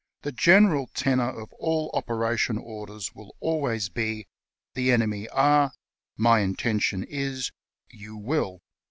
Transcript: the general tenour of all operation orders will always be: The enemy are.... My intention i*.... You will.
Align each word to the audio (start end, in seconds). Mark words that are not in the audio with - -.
the 0.23 0.31
general 0.31 0.87
tenour 0.95 1.29
of 1.39 1.53
all 1.59 1.91
operation 1.93 2.57
orders 2.57 3.13
will 3.13 3.35
always 3.39 3.87
be: 3.87 4.25
The 4.73 4.91
enemy 4.91 5.29
are.... 5.29 5.73
My 6.17 6.39
intention 6.39 7.05
i*.... 7.13 7.41
You 7.91 8.17
will. 8.17 8.63